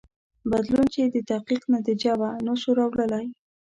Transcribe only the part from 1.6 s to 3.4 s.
نتیجه وه نه شو راوړلای.